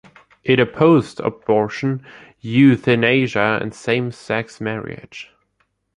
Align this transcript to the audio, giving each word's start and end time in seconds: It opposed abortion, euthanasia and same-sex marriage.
It 0.43 0.59
opposed 0.59 1.19
abortion, 1.19 2.03
euthanasia 2.43 3.59
and 3.61 3.71
same-sex 3.71 4.59
marriage. 4.59 5.29